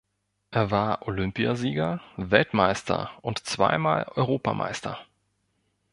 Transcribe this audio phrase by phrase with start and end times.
[0.49, 4.97] Er war Olympiasieger, Weltmeister und zweimal Europameister.